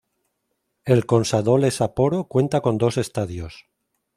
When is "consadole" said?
1.05-1.69